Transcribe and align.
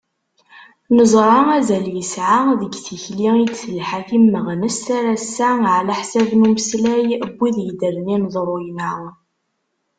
Neẓra 0.95 1.37
azal 1.57 1.85
yesɛa 1.95 2.39
deg 2.61 2.73
tikli 2.85 3.29
i 3.43 3.45
d-telḥa 3.49 3.99
timmeɣnest 4.09 4.85
ar 4.97 5.05
ass-a, 5.15 5.49
ɛlaḥsab 5.79 6.29
n 6.39 6.45
umeslay 6.47 7.05
n 7.15 7.23
wid 7.37 7.57
yeddren 7.61 8.13
ineḍruyen-a. 8.15 8.91